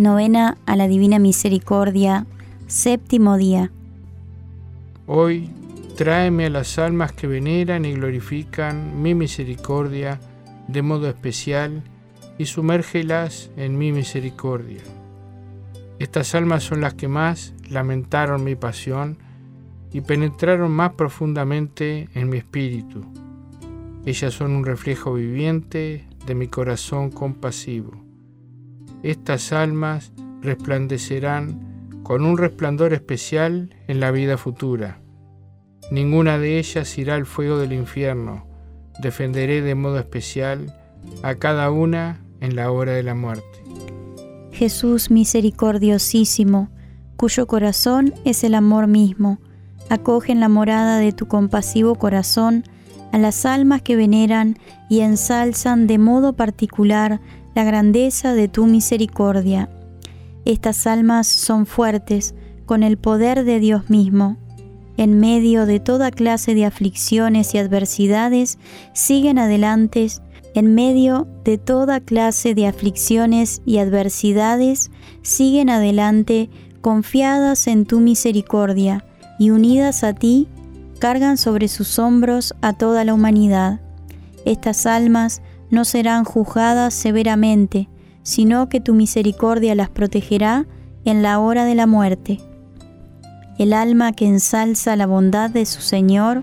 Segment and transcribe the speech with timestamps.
[0.00, 2.24] Novena a la Divina Misericordia,
[2.68, 3.70] séptimo día.
[5.06, 5.50] Hoy
[5.94, 10.18] tráeme a las almas que veneran y glorifican mi misericordia
[10.68, 11.82] de modo especial
[12.38, 14.80] y sumérgelas en mi misericordia.
[15.98, 19.18] Estas almas son las que más lamentaron mi pasión
[19.92, 23.04] y penetraron más profundamente en mi espíritu.
[24.06, 28.09] Ellas son un reflejo viviente de mi corazón compasivo.
[29.02, 35.00] Estas almas resplandecerán con un resplandor especial en la vida futura.
[35.90, 38.46] Ninguna de ellas irá al fuego del infierno.
[39.00, 40.74] Defenderé de modo especial
[41.22, 43.44] a cada una en la hora de la muerte.
[44.52, 46.68] Jesús misericordiosísimo,
[47.16, 49.38] cuyo corazón es el amor mismo,
[49.88, 52.64] acoge en la morada de tu compasivo corazón
[53.12, 54.58] a las almas que veneran
[54.88, 57.20] y ensalzan de modo particular
[57.54, 59.68] la grandeza de tu misericordia.
[60.44, 62.34] Estas almas son fuertes
[62.66, 64.36] con el poder de Dios mismo.
[64.96, 68.58] En medio de toda clase de aflicciones y adversidades,
[68.92, 70.06] siguen adelante.
[70.54, 74.90] En medio de toda clase de aflicciones y adversidades,
[75.22, 79.04] siguen adelante confiadas en tu misericordia
[79.38, 80.48] y unidas a ti,
[80.98, 83.80] cargan sobre sus hombros a toda la humanidad.
[84.44, 85.40] Estas almas
[85.70, 87.88] no serán juzgadas severamente,
[88.22, 90.66] sino que tu misericordia las protegerá
[91.04, 92.40] en la hora de la muerte.
[93.58, 96.42] El alma que ensalza la bondad de su Señor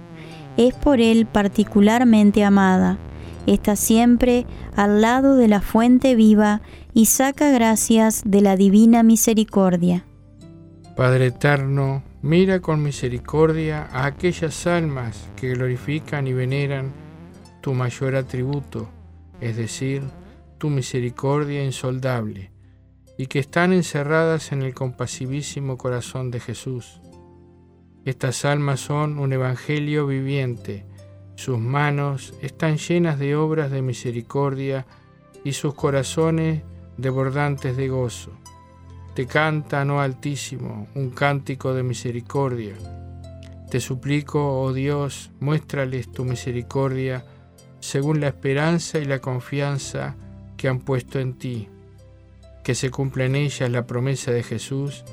[0.56, 2.98] es por Él particularmente amada.
[3.46, 6.62] Está siempre al lado de la fuente viva
[6.94, 10.06] y saca gracias de la divina misericordia.
[10.96, 16.92] Padre eterno, mira con misericordia a aquellas almas que glorifican y veneran
[17.62, 18.90] tu mayor atributo,
[19.42, 20.04] es decir,
[20.58, 22.52] tu misericordia insoldable,
[23.18, 27.02] y que están encerradas en el compasivísimo corazón de Jesús.
[28.06, 30.86] Estas almas son un evangelio viviente,
[31.36, 34.88] sus manos están llenas de obras de misericordia
[35.44, 36.64] y sus corazones
[36.98, 38.32] desbordantes de gozo.
[39.14, 42.76] Te cantan, oh Altísimo, un cántico de misericordia.
[43.70, 47.24] Te suplico, oh Dios, muéstrales tu misericordia
[47.88, 50.16] según la esperanza y la confianza
[50.58, 51.70] que han puesto en ti,
[52.66, 55.06] que se cumpla en ellas la promesa de Jesús,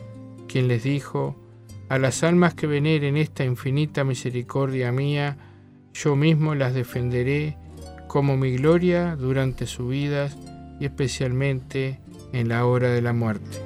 [0.49, 1.37] quien les dijo,
[1.89, 5.37] a las almas que veneren esta infinita misericordia mía,
[5.93, 7.57] yo mismo las defenderé
[8.09, 10.29] como mi gloria durante su vida
[10.81, 12.01] y especialmente
[12.33, 13.64] en la hora de la muerte.